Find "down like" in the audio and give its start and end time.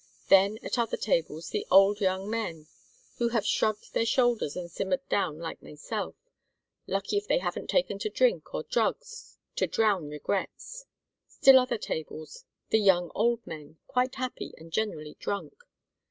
5.09-5.61